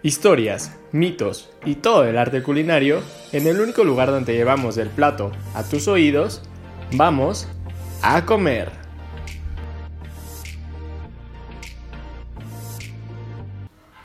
[0.00, 3.02] Historias, mitos y todo el arte culinario
[3.32, 6.40] en el único lugar donde llevamos del plato a tus oídos,
[6.92, 7.48] vamos
[8.00, 8.70] a comer.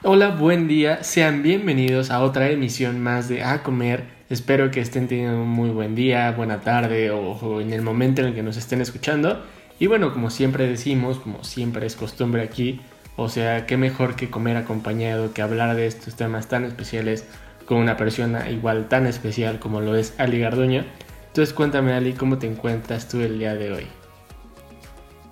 [0.01, 4.05] Hola, buen día, sean bienvenidos a otra emisión más de A Comer.
[4.31, 8.29] Espero que estén teniendo un muy buen día, buena tarde o, en el momento en
[8.29, 9.45] el que nos estén escuchando.
[9.77, 12.81] Y bueno, como siempre decimos, como siempre es costumbre aquí,
[13.15, 17.25] o sea, qué mejor que comer acompañado, que hablar de estos temas tan especiales
[17.65, 20.83] con una persona igual tan especial como lo es Ali Garduño.
[21.27, 23.87] Entonces cuéntame Ali, ¿cómo te encuentras tú el día de hoy?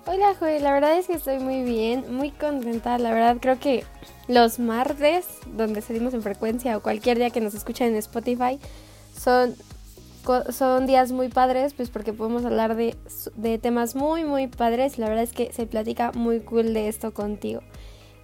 [0.04, 3.84] Hola Joel, la verdad es que estoy muy bien, muy contenta, la verdad creo que
[4.26, 8.58] los martes, donde salimos en frecuencia o cualquier día que nos escuchen en Spotify,
[9.16, 9.54] son,
[10.50, 12.96] son días muy padres, pues porque podemos hablar de,
[13.58, 14.98] temas muy, muy padres.
[14.98, 17.60] La verdad es que se platica muy cool de esto contigo.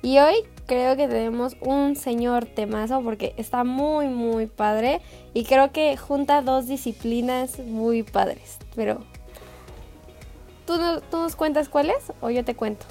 [0.01, 0.35] Y hoy
[0.67, 5.01] creo que tenemos un señor temazo porque está muy muy padre
[5.35, 8.59] y creo que junta dos disciplinas muy padres.
[8.77, 9.01] Pero
[10.67, 10.75] ¿tú,
[11.11, 12.87] ¿tú nos cuentas cuáles o yo te cuento?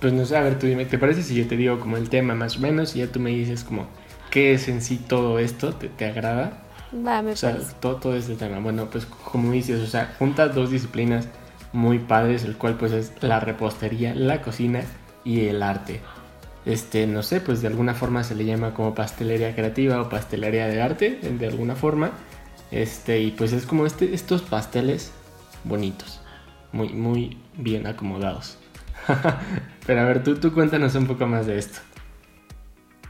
[0.00, 2.08] Pues no sé, a ver, tú dime, ¿te parece si yo te digo como el
[2.08, 3.86] tema más o menos y ya tú me dices como
[4.30, 5.74] qué es en sí todo esto?
[5.74, 6.69] ¿Te, te agrada?
[6.92, 8.58] Va, me o sea, todo, todo este tema.
[8.58, 11.28] Bueno, pues como dices, o sea, junta dos disciplinas
[11.72, 14.82] muy padres, el cual pues es la repostería, la cocina
[15.24, 16.00] y el arte.
[16.66, 20.66] Este, no sé, pues de alguna forma se le llama como pastelería creativa o pastelería
[20.66, 22.10] de arte, de alguna forma.
[22.70, 25.12] Este, y pues es como este, estos pasteles
[25.64, 26.20] bonitos,
[26.72, 28.58] muy, muy bien acomodados.
[29.86, 31.80] Pero a ver, tú, tú cuéntanos un poco más de esto.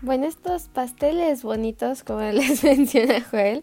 [0.02, 3.62] Bueno, estos pasteles bonitos, como les menciona Joel,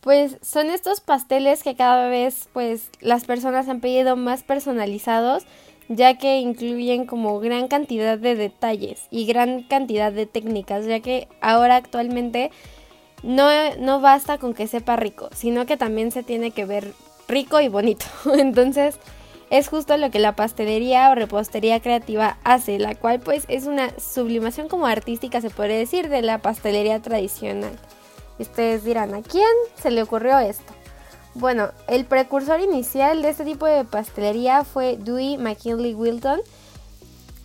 [0.00, 5.46] pues son estos pasteles que cada vez pues las personas han pedido más personalizados
[5.88, 11.28] ya que incluyen como gran cantidad de detalles y gran cantidad de técnicas, ya que
[11.40, 12.50] ahora actualmente
[13.22, 13.48] no,
[13.78, 16.92] no basta con que sepa rico, sino que también se tiene que ver
[17.28, 18.06] rico y bonito.
[18.38, 18.98] Entonces
[19.54, 23.88] es justo lo que la pastelería o repostería creativa hace, la cual pues es una
[24.00, 27.70] sublimación como artística se puede decir de la pastelería tradicional.
[28.40, 29.46] Ustedes dirán, ¿a quién
[29.80, 30.72] se le ocurrió esto?
[31.34, 36.40] Bueno, el precursor inicial de este tipo de pastelería fue Dewey McKinley Wilton,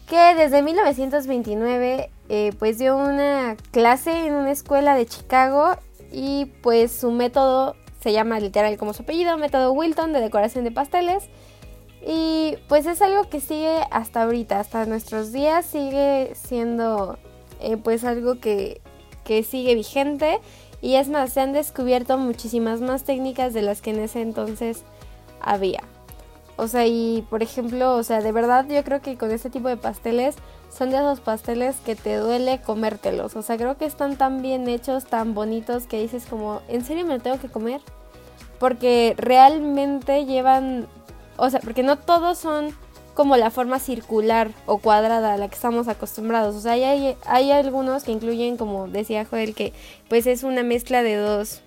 [0.07, 5.77] que desde 1929 eh, pues dio una clase en una escuela de Chicago
[6.11, 10.71] y pues su método se llama literal como su apellido, método Wilton de decoración de
[10.71, 11.29] pasteles.
[12.05, 17.17] Y pues es algo que sigue hasta ahorita, hasta nuestros días sigue siendo
[17.59, 18.81] eh, pues algo que,
[19.25, 20.39] que sigue vigente
[20.81, 24.83] y es más, se han descubierto muchísimas más técnicas de las que en ese entonces
[25.41, 25.83] había.
[26.55, 29.69] O sea, y por ejemplo, o sea, de verdad yo creo que con este tipo
[29.69, 30.35] de pasteles
[30.69, 33.35] son de esos pasteles que te duele comértelos.
[33.35, 37.05] O sea, creo que están tan bien hechos, tan bonitos que dices como, ¿en serio
[37.05, 37.81] me lo tengo que comer?
[38.59, 40.87] Porque realmente llevan,
[41.39, 42.73] o sea, porque no todos son
[43.13, 46.55] como la forma circular o cuadrada a la que estamos acostumbrados.
[46.55, 49.73] O sea, hay, hay algunos que incluyen, como decía Joel, que
[50.07, 51.61] pues es una mezcla de dos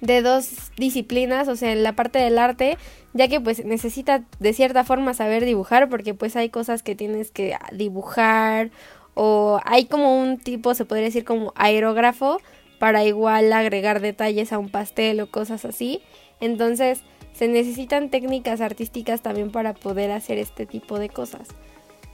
[0.00, 2.76] de dos disciplinas, o sea, en la parte del arte,
[3.14, 7.30] ya que pues necesita de cierta forma saber dibujar, porque pues hay cosas que tienes
[7.30, 8.70] que dibujar,
[9.14, 12.38] o hay como un tipo, se podría decir como aerógrafo,
[12.78, 16.02] para igual agregar detalles a un pastel o cosas así.
[16.40, 17.00] Entonces,
[17.36, 21.48] se necesitan técnicas artísticas también para poder hacer este tipo de cosas.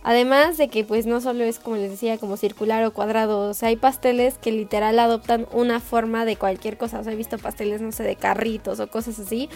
[0.02, 3.64] Además de que pues no solo es como les decía como circular o cuadrado, o
[3.64, 7.80] hay pasteles que literal adoptan una forma de cualquier cosa, o sea, he visto pasteles
[7.80, 9.48] no sé de carritos o cosas así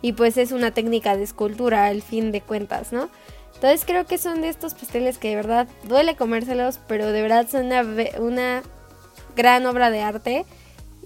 [0.00, 3.08] y pues es una técnica de escultura al fin de cuentas, ¿no?
[3.54, 7.48] Entonces creo que son de estos pasteles que de verdad duele comérselos, pero de verdad
[7.48, 7.70] son
[8.20, 8.62] una
[9.36, 10.46] gran obra de arte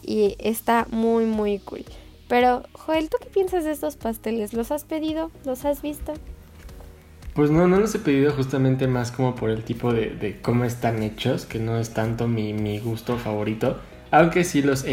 [0.00, 1.84] y está muy muy cool.
[2.28, 4.52] Pero, Joel, ¿tú qué piensas de estos pasteles?
[4.52, 5.30] ¿Los has pedido?
[5.44, 6.14] ¿Los has visto?
[7.34, 11.02] Pues no, no los he pedido justamente más como por el tipo de, cómo están
[11.02, 13.78] hechos, que no es tanto mi, gusto favorito,
[14.10, 14.86] aunque sí los,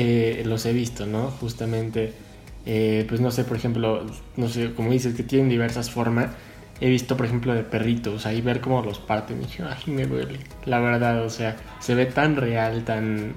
[0.44, 1.31] los he visto, ¿no?
[1.31, 2.13] Justamente,
[2.65, 6.31] eh, pues no sé, por ejemplo, no sé, como dices, que tienen diversas formas.
[6.81, 10.06] He visto, por ejemplo, de perritos, ahí ver cómo los parten y dije, ay, me
[10.06, 10.39] duele.
[10.65, 13.35] La verdad, o sea, se ve tan real, tan,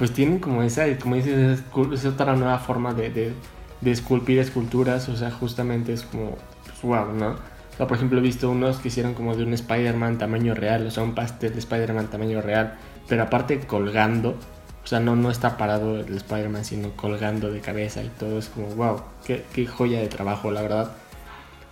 [0.00, 1.62] pues tienen como esa, como dices,
[1.92, 7.12] es, otra nueva forma de, de, esculpir esculturas, o sea, justamente es como, pues, wow,
[7.12, 7.32] ¿no?
[7.32, 10.86] O sea, por ejemplo, he visto unos que hicieron como de un Spider-Man tamaño real,
[10.86, 14.38] o sea, un pastel de Spider-Man tamaño real, pero aparte colgando,
[14.82, 18.48] o sea, no, no está parado el Spider-Man, sino colgando de cabeza y todo, es
[18.48, 20.92] como, wow, qué, qué joya de trabajo, la verdad.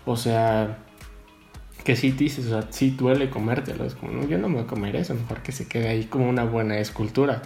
[0.05, 0.77] O sea,
[1.83, 3.87] que sí dices, o sea, sí duele comértelo.
[3.87, 6.05] Es como, no, yo no me voy a comer eso, mejor que se quede ahí
[6.05, 7.41] como una buena escultura.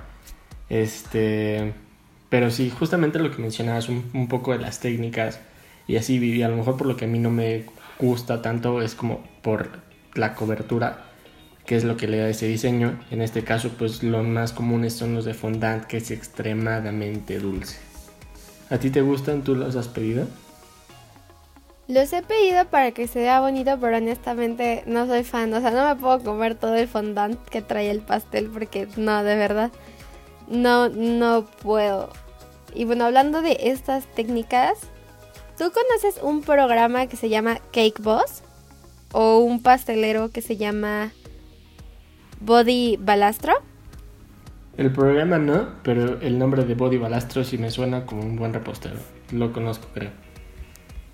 [0.72, 1.74] Este,
[2.30, 5.38] pero sí, justamente lo que mencionabas, un, un poco de las técnicas
[5.86, 6.42] y así viví.
[6.42, 7.66] A lo mejor por lo que a mí no me
[7.98, 9.68] gusta tanto es como por
[10.14, 11.04] la cobertura,
[11.66, 12.98] que es lo que le da ese diseño.
[13.10, 17.76] En este caso, pues lo más comunes son los de fondant, que es extremadamente dulce.
[18.70, 19.44] ¿A ti te gustan?
[19.44, 20.26] ¿Tú los has pedido?
[21.86, 25.52] Los he pedido para que se vea bonito, pero honestamente no soy fan.
[25.52, 29.22] O sea, no me puedo comer todo el fondant que trae el pastel porque no,
[29.22, 29.70] de verdad.
[30.48, 32.10] No, no puedo.
[32.74, 34.78] Y bueno, hablando de estas técnicas,
[35.58, 38.42] ¿tú conoces un programa que se llama Cake Boss?
[39.12, 41.12] O un pastelero que se llama
[42.40, 43.54] Body Balastro?
[44.78, 48.54] El programa no, pero el nombre de Body Balastro sí me suena como un buen
[48.54, 48.96] repostero.
[49.30, 50.10] Lo conozco, creo.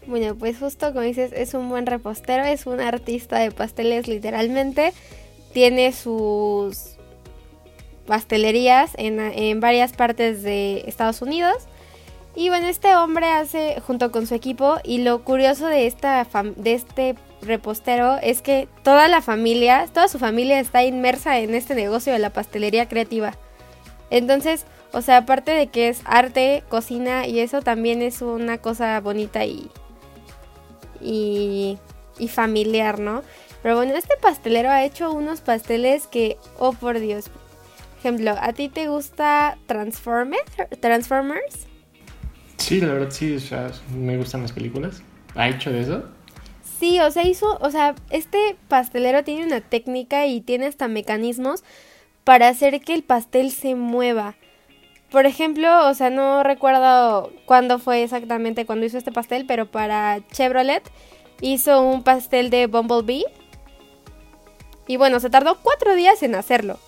[0.07, 4.93] Bueno, pues justo como dices, es un buen repostero, es un artista de pasteles literalmente.
[5.53, 6.98] Tiene sus
[8.09, 11.57] pastelerías en, varias partes de Estados Unidos.
[12.35, 16.27] Y bueno, este hombre hace junto con su equipo y lo curioso de, esta
[16.57, 21.75] de este repostero es que toda la familia, toda su familia está inmersa en este
[21.75, 23.35] negocio de la pastelería creativa.
[24.09, 28.99] Entonces, o sea, aparte de que es arte, cocina y eso también es una cosa
[29.01, 29.71] bonita y,
[31.03, 31.79] y,
[32.19, 33.23] y familiar, ¿no?
[33.63, 37.31] Pero bueno, este pastelero ha hecho unos pasteles que, oh por Dios,
[37.99, 40.43] ejemplo, ¿a ti te gusta Transformers?
[40.81, 41.67] Transformers?
[42.57, 45.03] Sí, la verdad sí, o sea, me gustan las películas.
[45.35, 46.05] ¿Ha hecho de eso?
[46.79, 51.65] Sí, o sea, hizo, o sea, este pastelero tiene una técnica y tiene hasta mecanismos
[52.25, 54.37] para hacer que el pastel se mueva.
[55.11, 60.21] Por ejemplo, o sea, no recuerdo cuándo fue exactamente cuando hizo este pastel, pero para
[60.33, 60.83] Chevrolet
[61.41, 63.25] hizo un pastel de Bumblebee.
[64.87, 66.79] Y bueno, se tardó cuatro días en hacerlo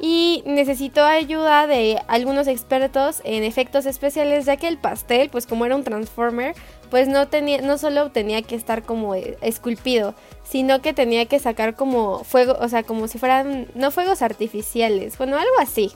[0.00, 5.66] y necesitó ayuda de algunos expertos en efectos especiales ya que el pastel pues como
[5.66, 6.54] era un transformer
[6.90, 11.38] pues no tenía no solo tenía que estar como e, esculpido sino que tenía que
[11.38, 15.92] sacar como fuego o sea como si fueran no fuegos artificiales bueno algo así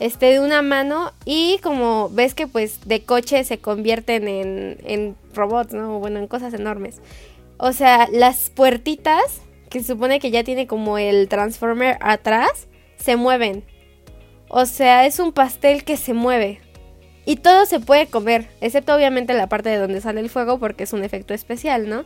[0.00, 1.12] este de una mano.
[1.24, 6.26] Y como ves que pues de coche se convierten en, en robots no bueno en
[6.26, 7.00] cosas enormes.
[7.58, 12.66] O sea las puertitas que se supone que ya tiene como el transformer atrás
[13.00, 13.64] se mueven.
[14.48, 16.60] O sea, es un pastel que se mueve.
[17.24, 20.84] Y todo se puede comer, excepto obviamente la parte de donde sale el fuego porque
[20.84, 22.04] es un efecto especial, ¿no?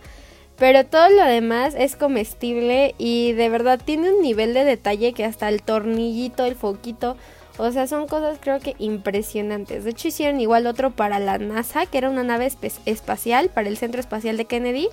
[0.57, 5.25] Pero todo lo demás es comestible y de verdad tiene un nivel de detalle que
[5.25, 7.17] hasta el tornillito, el foquito,
[7.57, 9.85] o sea, son cosas creo que impresionantes.
[9.85, 12.51] De hecho hicieron igual otro para la NASA, que era una nave
[12.85, 14.89] espacial para el Centro Espacial de Kennedy,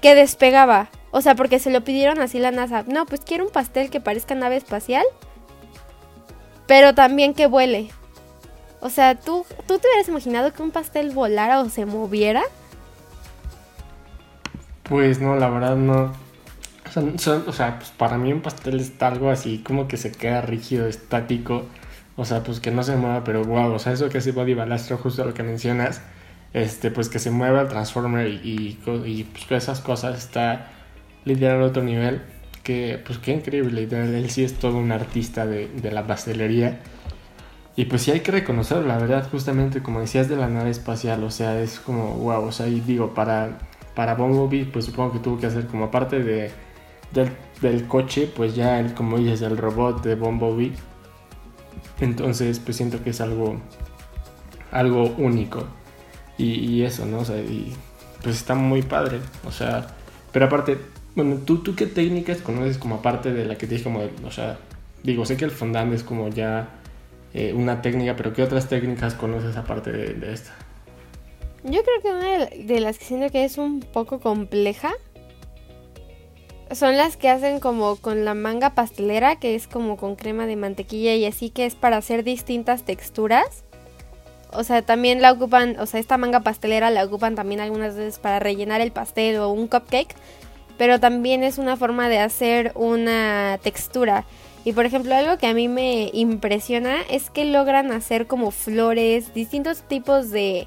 [0.00, 0.90] que despegaba.
[1.12, 2.84] O sea, porque se lo pidieron así la NASA.
[2.88, 5.04] No, pues quiero un pastel que parezca nave espacial,
[6.66, 7.90] pero también que vuele.
[8.80, 12.42] O sea, ¿tú, ¿tú te hubieras imaginado que un pastel volara o se moviera?
[14.82, 16.12] Pues no, la verdad no.
[16.96, 20.86] O sea, pues para mí un pastel es algo así como que se queda rígido,
[20.86, 21.66] estático.
[22.16, 24.54] O sea, pues que no se mueva, pero wow, o sea, eso que hace Body
[24.54, 26.02] Balastro, justo lo que mencionas,
[26.52, 30.70] este, pues que se mueva el Transformer y, y, pues esas cosas está
[31.24, 32.22] literal otro nivel.
[32.62, 36.80] Que pues qué increíble, él sí es todo un artista de, la pastelería.
[37.74, 41.24] Y pues sí hay que reconocerlo, la verdad, justamente como decías de la nave espacial,
[41.24, 43.58] o sea, es como, wow, o sea, y digo, para,
[43.96, 46.50] para Bumblebee, pues supongo que tuvo que hacer como parte de,
[47.60, 50.72] del, coche, pues ya, el, como dices, el robot de Bumblebee.
[52.00, 53.56] Entonces, pues siento que es algo,
[54.70, 55.64] algo único.
[56.36, 57.20] Y, y eso, ¿no?
[57.20, 57.74] O sea, y
[58.22, 59.86] pues está muy padre, o sea,
[60.32, 60.78] pero aparte,
[61.14, 64.30] bueno, ¿tú, ¿tú qué técnicas conoces como aparte de la que te dije como, o
[64.30, 64.58] sea,
[65.02, 66.68] digo, sé que el fondant es como ya
[67.34, 70.54] eh, una técnica, pero ¿qué otras técnicas conoces aparte de, esta?
[71.64, 74.92] Yo creo que una de las que siento que es un poco compleja
[76.70, 80.56] son las que hacen como con la manga pastelera, que es como con crema de
[80.56, 83.64] mantequilla y así que es para hacer distintas texturas.
[84.54, 88.18] O sea, también la ocupan, o sea, esta manga pastelera la ocupan también algunas veces
[88.18, 90.14] para rellenar el pastel o un cupcake
[90.82, 94.24] pero también es una forma de hacer una textura.
[94.64, 99.32] Y por ejemplo, algo que a mí me impresiona es que logran hacer como flores,
[99.32, 100.66] distintos tipos de,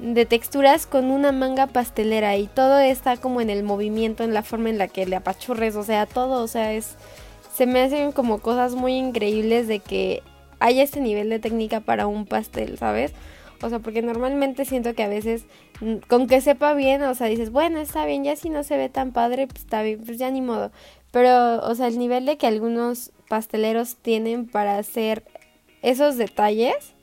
[0.00, 4.42] de texturas con una manga pastelera y todo está como en el movimiento, en la
[4.42, 6.96] forma en la que le apachurres, o sea, todo, o sea, es
[7.54, 10.22] se me hacen como cosas muy increíbles de que
[10.60, 13.12] haya este nivel de técnica para un pastel, ¿sabes?
[13.62, 15.44] O sea, porque normalmente siento que a veces
[16.08, 18.88] con que sepa bien, o sea, dices, bueno, está bien, ya si no se ve
[18.88, 20.70] tan padre, pues está bien, pues ya ni modo.
[21.10, 25.24] Pero, o sea, el nivel de que algunos pasteleros tienen para hacer
[25.82, 26.94] esos detalles.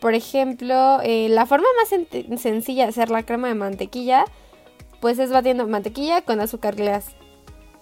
[0.00, 4.26] Por ejemplo, eh, la forma más sencilla de hacer la crema de mantequilla,
[5.00, 7.16] pues es batiendo mantequilla con azúcar glass.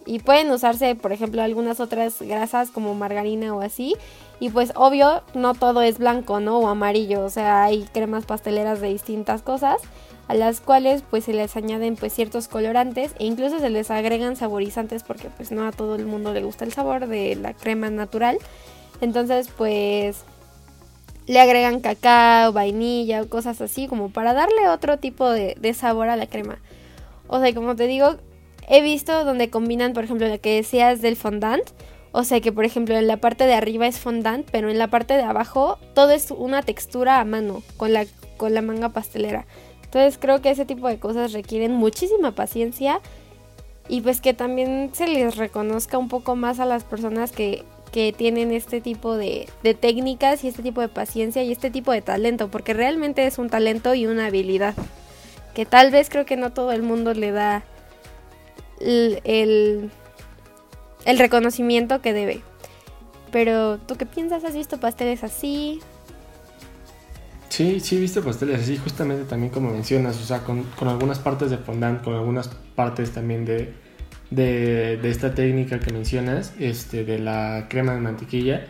[0.04, 3.94] Y pueden usarse, por ejemplo, algunas otras grasas como margarina o así.
[4.40, 6.58] Y pues obvio, no todo es blanco, ¿no?
[6.58, 7.24] O amarillo.
[7.24, 9.80] O sea, hay cremas pasteleras de distintas cosas.
[10.28, 13.12] A las cuales pues se les añaden pues ciertos colorantes.
[13.18, 16.64] E incluso se les agregan saborizantes porque pues no a todo el mundo le gusta
[16.64, 18.38] el sabor de la crema natural.
[19.00, 20.24] Entonces pues
[21.26, 26.08] le agregan cacao, vainilla o cosas así como para darle otro tipo de, de sabor
[26.08, 26.58] a la crema.
[27.28, 28.16] O sea, como te digo,
[28.68, 31.64] He visto donde combinan, por ejemplo, lo que decías del fondant.
[32.12, 34.88] O sea que, por ejemplo, en la parte de arriba es fondant, pero en la
[34.88, 38.04] parte de abajo todo es una textura a mano con la,
[38.36, 39.46] con la manga pastelera.
[39.84, 43.00] Entonces creo que ese tipo de cosas requieren muchísima paciencia
[43.88, 48.12] y pues que también se les reconozca un poco más a las personas que, que
[48.12, 52.00] tienen este tipo de, de, técnicas y este tipo de paciencia y este tipo de
[52.00, 54.74] talento, porque realmente es un talento y una habilidad
[55.54, 57.62] que tal vez creo que no todo el mundo le da
[58.82, 59.90] el,
[61.04, 62.42] el reconocimiento que debe.
[63.30, 64.44] Pero, ¿tú qué piensas?
[64.44, 65.80] ¿Has visto pasteles así?
[67.48, 71.50] Sí, sí he visto pasteles así, justamente también como mencionas, o sea, con, algunas partes
[71.50, 73.74] de fondant, con algunas partes también de,
[74.30, 78.66] de, de, esta técnica que mencionas, este, de la crema de mantequilla,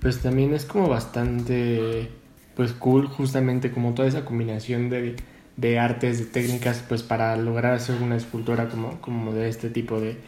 [0.00, 2.10] pues también es como bastante,
[2.54, 5.16] pues cool, justamente como toda esa combinación de,
[5.56, 10.00] de artes, de técnicas, pues para lograr hacer una escultura como, como de este tipo
[10.00, 10.18] de,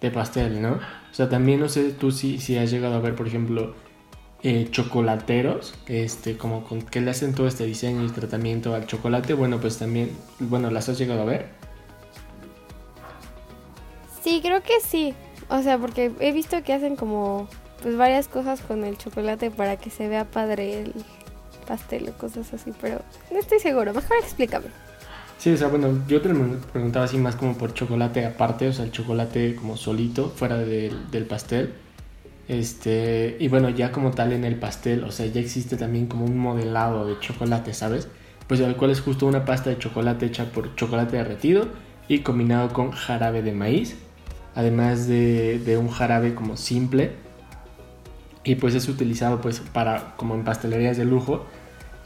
[0.00, 0.72] de pastel, ¿no?
[0.72, 3.74] O sea, también no sé tú si, si has llegado a ver, por ejemplo,
[4.42, 9.34] eh, chocolateros, este, como con que le hacen todo este diseño y tratamiento al chocolate,
[9.34, 11.48] bueno, pues también, bueno, ¿las has llegado a ver?
[14.22, 15.14] Sí, creo que sí.
[15.48, 17.48] O sea, porque he visto que hacen como
[17.82, 20.94] pues varias cosas con el chocolate para que se vea padre el,
[21.68, 23.92] pastel o cosas así, pero no estoy seguro.
[23.92, 24.66] Mejor explícame.
[25.38, 28.72] Sí, o sea, bueno, yo te lo preguntaba así más como por chocolate aparte, o
[28.72, 31.74] sea, el chocolate como solito, fuera del pastel.
[32.48, 36.24] Este, y bueno, ya como tal en el pastel, o sea, ya existe también como
[36.24, 38.08] un modelado de chocolate, ¿sabes?
[38.48, 41.68] Pues el cual es justo una pasta de chocolate hecha por chocolate derretido
[42.08, 43.96] y combinado con jarabe de maíz,
[44.54, 47.12] además de, de un jarabe como simple.
[48.42, 51.46] Y pues es utilizado pues para, como en pastelerías de lujo,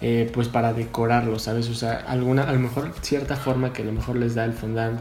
[0.05, 1.69] eh, pues para decorarlo, ¿sabes?
[1.71, 4.53] O sea, alguna, a lo mejor cierta forma que a lo mejor les da el
[4.53, 5.01] fondant.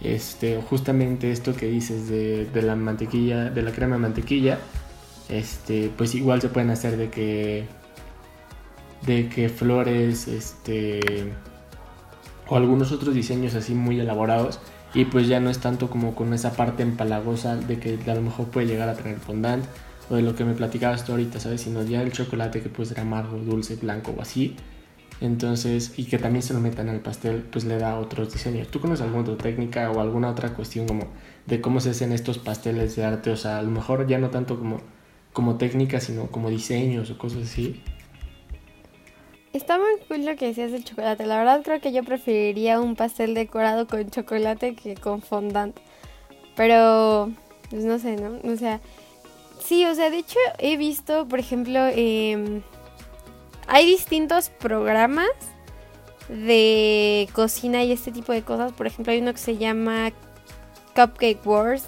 [0.00, 4.58] Este, justamente esto que dices de, de la mantequilla, de la crema de mantequilla,
[5.28, 7.66] este, pues igual se pueden hacer de que,
[9.06, 11.00] de que flores, este,
[12.48, 14.60] o algunos otros diseños así muy elaborados.
[14.94, 18.22] Y pues ya no es tanto como con esa parte empalagosa de que a lo
[18.22, 19.64] mejor puede llegar a tener fondant
[20.12, 21.62] o de lo que me platicabas tú ahorita, ¿sabes?
[21.62, 24.56] Sino ya el chocolate que puede ser amargo, dulce, blanco o así.
[25.22, 28.68] Entonces, y que también se lo metan al pastel, pues le da otros diseños.
[28.68, 31.06] ¿Tú conoces alguna otra técnica o alguna otra cuestión como
[31.46, 33.30] de cómo se hacen estos pasteles de arte?
[33.30, 34.80] O sea, a lo mejor ya no tanto como,
[35.32, 37.82] como técnica, sino como diseños o cosas así.
[39.54, 41.24] Está muy cool lo que decías del chocolate.
[41.24, 45.74] La verdad creo que yo preferiría un pastel decorado con chocolate que con fondant.
[46.54, 47.30] Pero,
[47.70, 48.38] pues no sé, ¿no?
[48.52, 48.82] O sea,
[49.64, 52.62] Sí, o sea, de hecho he visto, por ejemplo, em,
[53.68, 55.28] hay distintos programas
[56.28, 58.72] de cocina y este tipo de cosas.
[58.72, 60.12] Por ejemplo, hay uno que se llama
[60.94, 61.86] Cupcake Wars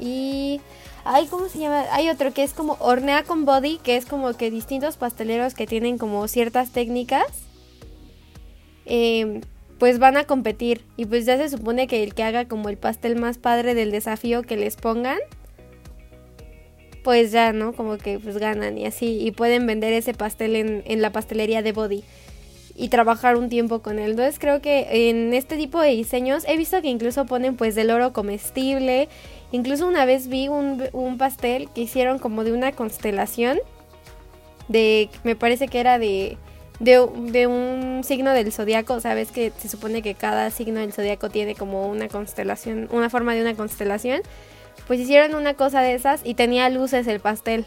[0.00, 0.60] y...
[1.08, 1.84] Ay, ¿cómo se llama?
[1.92, 5.64] Hay otro que es como Hornea con Body, que es como que distintos pasteleros que
[5.64, 7.26] tienen como ciertas técnicas,
[8.86, 9.40] em,
[9.78, 10.84] pues van a competir.
[10.96, 13.92] Y pues ya se supone que el que haga como el pastel más padre del
[13.92, 15.18] desafío que les pongan,
[17.06, 17.72] pues ya, ¿no?
[17.72, 21.62] Como que pues ganan y así, y pueden vender ese pastel en, en la pastelería
[21.62, 22.02] de Body
[22.74, 24.10] y trabajar un tiempo con él.
[24.10, 27.92] Entonces creo que en este tipo de diseños he visto que incluso ponen pues del
[27.92, 29.08] oro comestible.
[29.52, 33.60] Incluso una vez vi un, un pastel que hicieron como de una constelación.
[34.66, 36.38] De, me parece que era de,
[36.80, 38.98] de, de un signo del zodiaco.
[38.98, 43.32] Sabes que se supone que cada signo del zodiaco tiene como una constelación, una forma
[43.32, 44.22] de una constelación
[44.86, 47.64] pues hicieron una cosa de esas y tenía luces el pastel.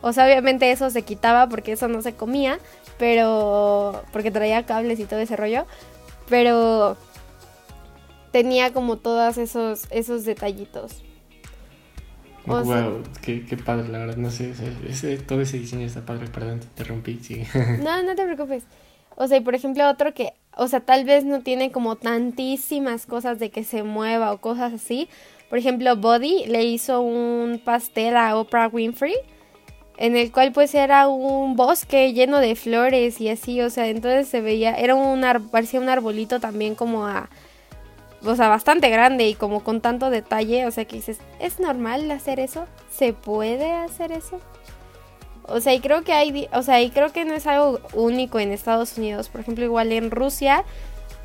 [0.00, 2.58] O sea, obviamente eso se quitaba porque eso no se comía,
[2.98, 5.66] pero porque traía cables y todo ese rollo,
[6.28, 6.96] pero
[8.32, 11.02] tenía como todos esos esos detallitos.
[12.46, 14.52] wow, qué, qué, padre, la verdad, no sé,
[14.88, 17.44] ese, todo ese diseño está padre, perdón, te interrumpí, sí.
[17.82, 18.64] No, no te preocupes.
[19.14, 23.06] O sea, y por ejemplo, otro que, o sea, tal vez no tiene como tantísimas
[23.06, 25.08] cosas de que se mueva o cosas así.
[25.52, 29.12] Por ejemplo, Body le hizo un pastel a Oprah Winfrey,
[29.98, 34.28] en el cual pues era un bosque lleno de flores y así, o sea, entonces
[34.28, 37.28] se veía, era un, parecía un arbolito también como a
[38.24, 42.10] o sea, bastante grande y como con tanto detalle, o sea, que dices, ¿es normal
[42.10, 42.64] hacer eso?
[42.90, 44.40] ¿Se puede hacer eso?
[45.42, 48.38] O sea, y creo que hay, o sea, y creo que no es algo único
[48.38, 49.28] en Estados Unidos.
[49.28, 50.64] Por ejemplo, igual en Rusia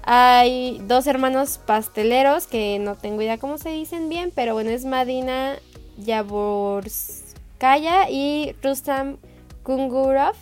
[0.09, 4.85] hay dos hermanos pasteleros que no tengo idea cómo se dicen bien, pero bueno, es
[4.85, 5.57] Madina
[5.97, 9.17] Yaborskaya y Rustam
[9.63, 10.35] Kungurov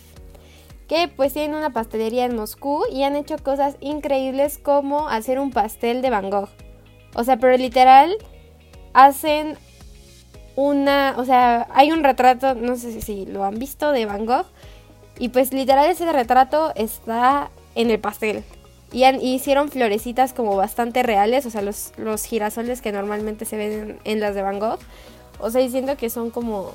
[0.86, 5.50] que pues tienen una pastelería en Moscú y han hecho cosas increíbles como hacer un
[5.50, 6.50] pastel de Van Gogh.
[7.16, 8.16] O sea, pero literal
[8.94, 9.58] hacen
[10.54, 14.46] una, o sea, hay un retrato, no sé si lo han visto de Van Gogh
[15.18, 18.44] y pues literal ese retrato está en el pastel.
[18.92, 23.72] Y, hicieron florecitas como bastante reales, o sea, los, los girasoles que normalmente se ven
[23.72, 24.78] en, en las de Van Gogh.
[25.38, 26.72] O sea, diciendo que son como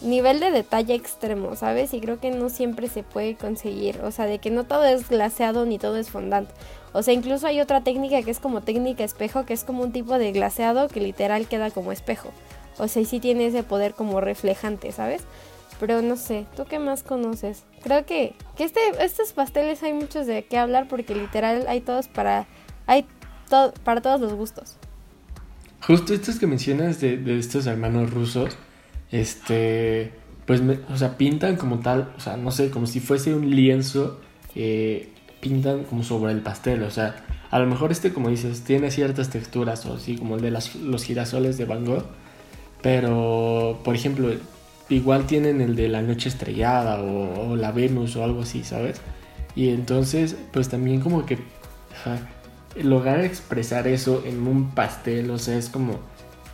[0.00, 1.94] nivel de detalle extremo, ¿sabes?
[1.94, 5.08] Y creo que no siempre se puede conseguir, o sea, de que no todo es
[5.08, 6.48] glaseado ni todo es fondant.
[6.92, 9.92] O sea, incluso hay otra técnica que es como técnica espejo, que es como un
[9.92, 12.30] tipo de glaseado que literal queda como espejo.
[12.78, 15.22] O sea, y sí tiene ese poder como reflejante, ¿sabes?
[15.78, 17.64] Pero no sé, ¿tú qué más conoces?
[17.82, 22.08] Creo que, que este, estos pasteles hay muchos de qué hablar porque literal hay todos
[22.08, 22.46] para,
[22.86, 23.06] hay
[23.48, 24.76] todo, para todos los gustos.
[25.86, 28.56] Justo estos que mencionas de, de estos hermanos rusos,
[29.10, 30.12] este,
[30.46, 34.20] pues, o sea, pintan como tal, o sea, no sé, como si fuese un lienzo,
[34.54, 38.90] eh, pintan como sobre el pastel, o sea, a lo mejor este, como dices, tiene
[38.90, 42.04] ciertas texturas, o así como el de los girasoles de Van Gogh,
[42.82, 44.30] pero, por ejemplo,
[44.88, 49.00] igual tienen el de la noche estrellada o, la Venus o algo así, ¿sabes?
[49.54, 51.38] Y entonces, pues también como que
[52.82, 55.98] lograr expresar eso en un pastel, o sea, es como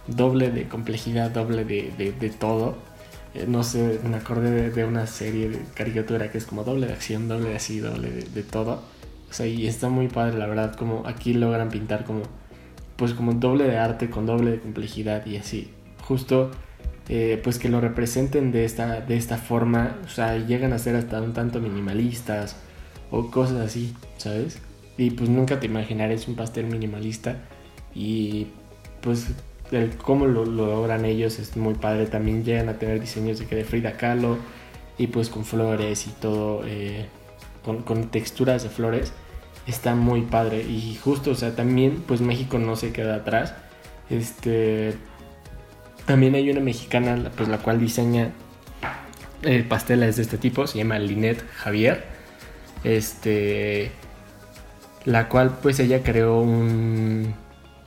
[0.07, 2.76] doble de complejidad, doble de, todo.
[3.35, 6.93] Eh, no sé, me acordé de, una serie de caricatura que es como doble de
[6.93, 8.83] acción, doble de así, doble de, todo.
[9.30, 12.23] O sea, y está muy padre, la verdad, como aquí logran pintar como,
[12.97, 15.71] pues como doble de arte con doble de complejidad y así.
[16.02, 16.50] Justo,
[17.08, 20.97] eh, pues que lo representen de esta, de esta forma, o sea, llegan a ser
[20.97, 22.56] hasta un tanto minimalistas
[23.10, 24.58] o cosas así, ¿sabes?
[24.97, 27.36] Y pues nunca te imaginarás un pastel minimalista
[27.95, 28.49] y
[29.00, 29.28] pues
[29.73, 32.06] el cómo lo, logran ellos es muy padre.
[32.06, 34.38] También llegan a tener diseños de que de Frida Kahlo
[34.99, 37.06] y pues con flores y todo, eh,
[37.65, 39.12] con, texturas de flores.
[39.67, 43.54] Está muy padre y justo, o sea, también pues México no se queda atrás.
[44.10, 44.95] Este,
[46.06, 48.30] también hay una mexicana pues la cual diseña
[49.43, 52.04] eh, pasteles de este tipo, se llama Linet Javier.
[52.84, 53.91] Este,
[55.04, 57.34] la cual pues ella creó un,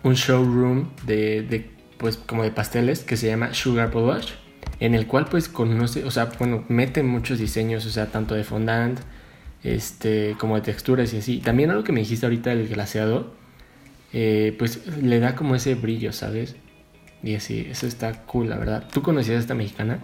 [0.04, 4.36] un showroom de, de pues como de pasteles que se llama Sugar Polish,
[4.80, 8.44] en el cual pues conoce, o sea, bueno, mete muchos diseños, o sea, tanto de
[8.44, 9.00] fondant,
[9.64, 11.40] este, como de texturas y así.
[11.40, 13.34] También algo que me dijiste ahorita del glaseado,
[14.14, 16.56] eh, pues le da como ese brillo, ¿sabes?
[17.26, 18.84] Y así, eso está cool, la verdad.
[18.94, 20.00] ¿Tú conocías a esta mexicana?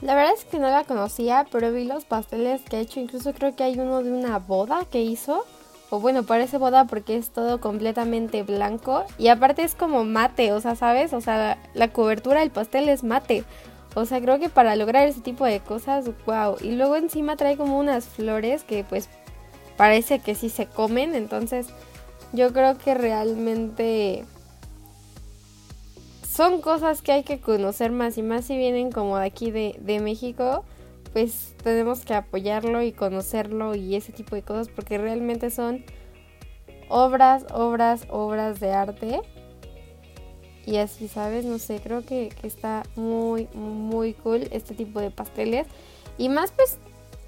[0.00, 3.00] La verdad es que no la conocía, pero vi los pasteles que ha hecho.
[3.00, 5.44] Incluso creo que hay uno de una boda que hizo
[5.90, 10.60] o bueno, parece boda porque es todo completamente blanco y aparte es como mate, o
[10.60, 11.12] sea, ¿sabes?
[11.12, 13.44] O sea, la, cobertura del pastel es mate.
[13.96, 16.56] O sea, creo que para lograr ese tipo de cosas, wow.
[16.60, 19.08] Y luego encima trae como unas flores que pues
[19.76, 21.66] parece que sí se comen, entonces
[22.32, 24.24] yo creo que realmente
[26.34, 29.76] son cosas que hay que conocer más y más si vienen como de aquí de,
[29.80, 30.64] de México
[31.12, 35.84] pues tenemos que apoyarlo y conocerlo y ese tipo de cosas porque realmente son
[36.88, 39.20] obras, obras, obras de arte.
[40.66, 41.44] Y así, ¿sabes?
[41.44, 45.68] No sé, creo que, está muy, muy cool este tipo de pasteles.
[46.18, 46.78] Y más pues,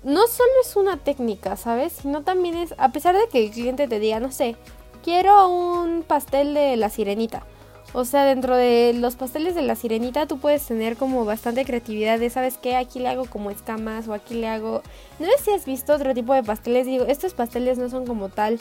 [0.02, 1.92] no solo es una técnica, ¿sabes?
[1.92, 4.56] Sino también es, a pesar de que el cliente te diga, no sé,
[5.04, 7.46] quiero un pastel de la sirenita
[7.92, 12.18] o sea, dentro de los pasteles de la sirenita tú puedes tener como bastante creatividad
[12.18, 12.76] de, ¿sabes qué?
[12.76, 14.82] Aquí le hago como escamas o aquí le hago...
[15.18, 16.86] No sé si has visto otro tipo de pasteles.
[16.86, 18.58] Digo, estos pasteles no son como tal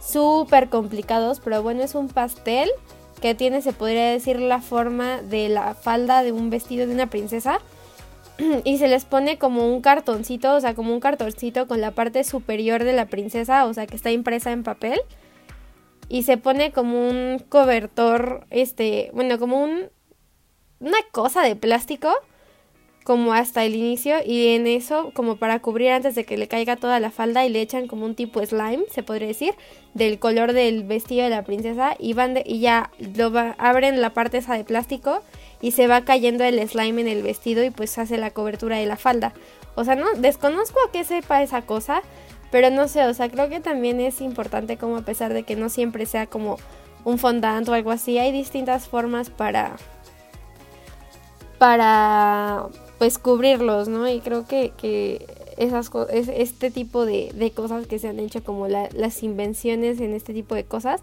[0.00, 2.70] súper complicados, pero bueno, es un pastel
[3.20, 7.08] que tiene, se podría decir, la forma de la falda de un vestido de una
[7.08, 7.60] princesa.
[8.64, 12.22] y se les pone como un cartoncito, o sea, como un cartoncito con la parte
[12.24, 15.00] superior de la princesa, o sea, que está impresa en papel
[16.08, 19.90] y se pone como un cobertor, este, bueno, como un
[20.80, 22.12] una cosa de plástico
[23.04, 26.76] como hasta el inicio y en eso como para cubrir antes de que le caiga
[26.76, 29.54] toda la falda y le echan como un tipo slime, se podría decir,
[29.94, 34.36] del color del vestido de la princesa y van y ya lo abren la parte
[34.36, 35.22] esa de plástico
[35.62, 38.84] y se va cayendo el slime en el vestido y pues hace la cobertura de
[38.84, 39.32] la falda.
[39.74, 42.02] O sea, no desconozco a qué sepa esa cosa,
[42.50, 45.56] pero no sé, o sea, creo que también es importante como a pesar de que
[45.56, 46.58] no siempre sea como
[47.04, 49.76] un fondant o algo así, hay distintas formas para
[51.58, 54.08] para pues cubrirlos, ¿no?
[54.08, 58.42] Y creo que, que esas es, este tipo de, de, cosas que se han hecho
[58.42, 61.00] como las invenciones en este tipo de cosas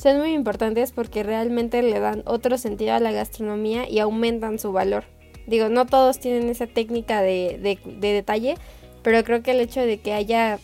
[0.00, 4.72] son muy importantes porque realmente le dan otro sentido a la gastronomía y aumentan su
[4.72, 5.04] valor.
[5.46, 8.56] Digo, no todos tienen esa técnica de, de, de detalle,
[9.02, 10.58] pero creo que el hecho de que haya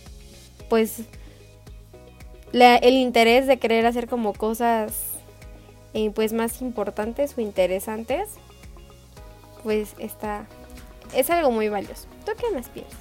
[0.68, 1.02] pues
[2.52, 4.92] el interés de querer hacer como cosas
[5.92, 8.28] eh, pues más importantes o interesantes
[9.62, 10.46] pues está
[11.14, 12.06] es algo muy valioso.
[12.24, 12.98] ¿Tú qué más piensas?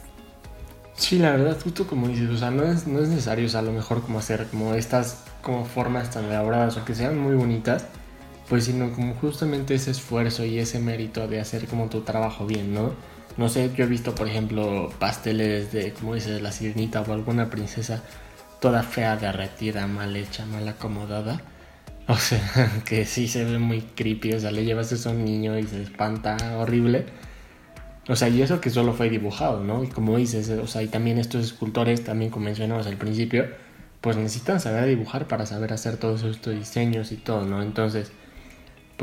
[0.95, 3.62] Sí, la verdad, justo como dices, o sea, no es, no es necesario, o sea,
[3.62, 7.36] a lo mejor como hacer como estas como formas tan elaboradas o que sean muy
[7.36, 7.86] bonitas,
[8.47, 12.73] pues sino como justamente ese esfuerzo y ese mérito de hacer como tu trabajo bien,
[12.73, 12.91] ¿no?
[13.37, 17.49] No sé, yo he visto, por ejemplo, pasteles de, como dices, la sirenita o alguna
[17.49, 18.03] princesa
[18.63, 21.41] toda fea, derretida, mal hecha, mal acomodada.
[22.07, 25.25] O sea, que sí se ve muy creepy, o sea, le llevas eso a un
[25.25, 27.05] niño y se espanta horrible.
[28.07, 29.83] O sea, y eso que solo fue dibujado, ¿no?
[29.83, 33.47] Y como dices, o sea, y también estos escultores, también como mencionamos al principio,
[33.99, 37.61] pues necesitan saber dibujar para saber hacer todos estos diseños y todo, ¿no?
[37.61, 38.13] Entonces,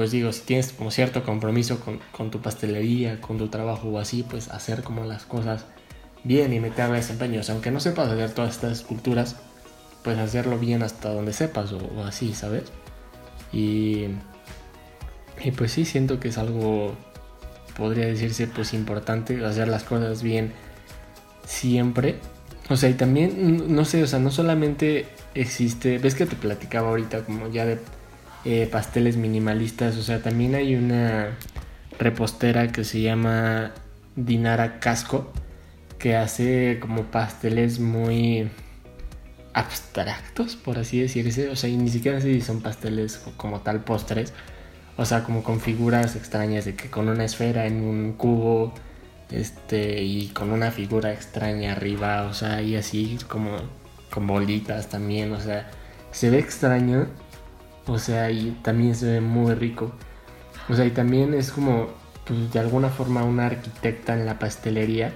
[0.01, 3.99] pues digo, si tienes como cierto compromiso con, con tu pastelería, con tu trabajo o
[3.99, 5.67] así, pues hacer como las cosas
[6.25, 7.41] bien y meterle desempeño.
[7.41, 9.37] O sea, aunque no sepas hacer todas estas esculturas,
[10.03, 12.73] pues hacerlo bien hasta donde sepas o, o así, ¿sabes?
[13.53, 14.07] Y,
[15.45, 16.97] y pues sí, siento que es algo
[17.77, 20.55] podría decirse pues importante hacer las cosas bien
[21.45, 22.17] siempre.
[22.71, 26.89] O sea, y también, no sé, o sea, no solamente existe, ves que te platicaba
[26.89, 27.79] ahorita como ya de
[28.45, 31.37] eh, pasteles minimalistas, o sea, también hay una
[31.99, 33.73] repostera que se llama
[34.17, 35.33] Dinara Casco,
[35.99, 38.51] que hace como pasteles muy
[39.53, 43.85] abstractos, por así decirse, o sea, y ni siquiera sé si son pasteles como tal
[43.85, 44.33] postres,
[44.97, 48.73] o sea, como con figuras extrañas de que con una esfera en un cubo,
[49.31, 53.57] este, y con una figura extraña arriba, o sea, y así como
[54.11, 55.71] con bolitas también, o sea,
[56.13, 57.09] se ve extraño,
[57.87, 59.93] o sea, y también se ve muy rico.
[60.69, 61.89] O sea, y también es como,
[62.27, 65.13] pues de alguna forma una arquitecta en la pastelería,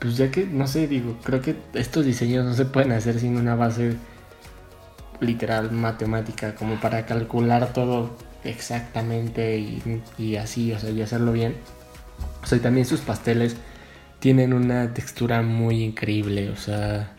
[0.00, 3.36] pues ya que, no sé, digo, creo que estos diseños no se pueden hacer sin
[3.36, 3.96] una base
[5.20, 11.56] literal matemática, como para calcular todo exactamente y, así, o sea, y hacerlo bien.
[12.42, 13.56] O sea, y también sus pasteles
[14.18, 17.12] tienen una textura muy increíble, o sea,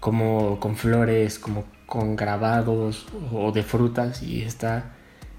[0.00, 4.92] como con flores, como con grabados o de frutas y está,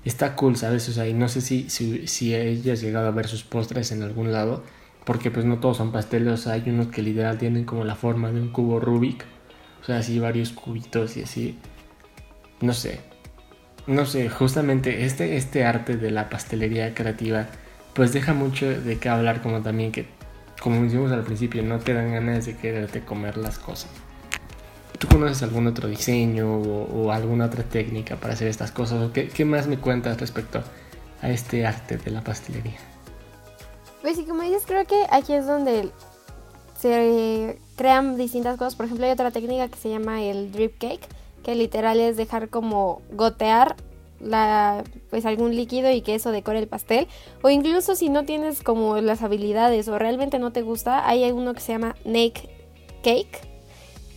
[0.04, 0.90] está cool, ¿sabes?
[0.90, 4.32] O sea, y no sé si, si, si llegado a ver sus postres en algún
[4.32, 4.64] lado,
[5.06, 8.42] porque pues no todos son pasteles, hay unos que literal tienen como la forma de
[8.42, 9.24] un cubo Rubik,
[9.82, 11.58] o sea, así varios cubitos y así,
[12.62, 13.00] no sé,
[13.86, 17.46] no sé, justamente este, este arte de la pastelería creativa,
[17.94, 20.08] pues deja mucho de qué hablar, como también que,
[20.60, 24.09] como dijimos al principio, no te dan ganas de quererte comer las cosas.
[24.97, 29.12] ¿Tú conoces algún otro diseño o, alguna otra técnica para hacer estas cosas?
[29.12, 30.62] qué, qué, más me cuentas respecto
[31.21, 32.78] a este arte de la pastelería?
[34.02, 35.89] Pues sí, como dices, creo que aquí es donde
[36.80, 38.75] se crean distintas cosas.
[38.75, 41.08] Por ejemplo, hay otra técnica que se llama el drip cake
[41.43, 43.75] que literal es dejar como gotear
[44.19, 47.08] la pues algún líquido y que eso decore el pastel
[47.41, 51.54] o incluso si no tienes como las habilidades o realmente no te gusta hay uno
[51.54, 52.49] que se llama naked
[53.02, 53.49] cake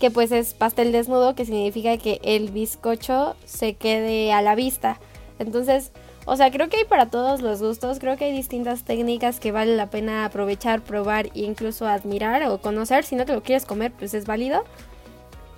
[0.03, 4.99] que pues es pastel desnudo que significa que el bizcocho se quede a la vista
[5.39, 5.93] entonces
[6.25, 9.53] o sea creo que hay para todos los gustos creo que hay distintas técnicas que
[9.53, 13.65] vale la pena aprovechar probar e incluso admirar o conocer si no te lo quieres
[13.65, 14.65] comer pues es válido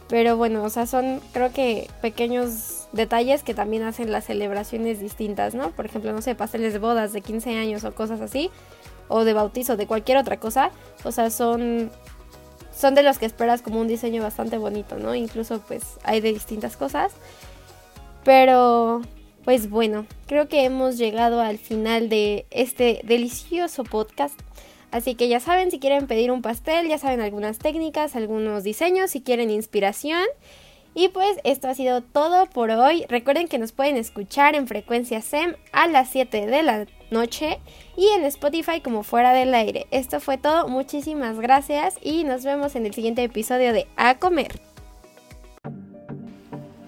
[0.09, 5.55] pero bueno, o sea, son creo que pequeños detalles que también hacen las celebraciones distintas,
[5.55, 5.71] ¿no?
[5.71, 8.51] Por ejemplo, no sé, pasteles de bodas de 15 años o cosas así,
[9.09, 10.71] o de bautizo, de cualquier otra cosa.
[11.05, 11.91] O sea, son
[12.77, 15.15] son de los que esperas como un diseño bastante bonito, ¿no?
[15.15, 17.13] Incluso pues hay de distintas cosas.
[18.25, 19.03] Pero
[19.45, 24.39] pues bueno, creo que hemos llegado al final de este delicioso podcast.
[24.91, 29.11] Así que ya saben, si quieren pedir un pastel, ya saben algunas técnicas, algunos diseños,
[29.11, 30.25] si quieren inspiración.
[30.95, 33.05] Y pues esto ha sido todo por hoy.
[33.09, 37.61] Recuerden que nos pueden escuchar en frecuencia SEM a las 7 de la noche
[37.97, 39.87] y en Spotify como fuera del aire.
[39.91, 44.61] Esto fue todo, muchísimas gracias y nos vemos en el siguiente episodio de A Comer.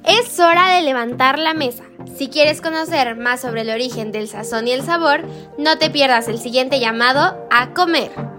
[0.05, 1.85] Es hora de levantar la mesa.
[2.17, 5.25] Si quieres conocer más sobre el origen del sazón y el sabor,
[5.59, 8.36] no te pierdas el siguiente llamado A Comer.